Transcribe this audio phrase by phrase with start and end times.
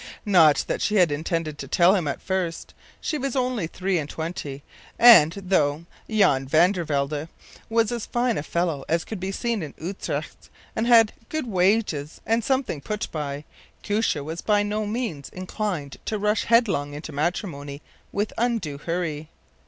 [0.25, 4.09] Not that she had intended to tell him at first; she was only three and
[4.09, 4.63] twenty,
[4.97, 7.29] and, though Jan van der Welde
[7.69, 12.19] was as fine a fellow as could be seen in Utrecht, and had good wages
[12.25, 13.45] and something put by,
[13.83, 19.29] Koosje was by no means inclined to rush headlong into matrimony with undue hurry.